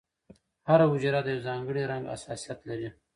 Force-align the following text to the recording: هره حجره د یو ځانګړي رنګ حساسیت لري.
هره 0.67 0.85
حجره 0.91 1.19
د 1.23 1.27
یو 1.33 1.43
ځانګړي 1.47 1.83
رنګ 1.91 2.03
حساسیت 2.13 2.59
لري. 2.69 2.89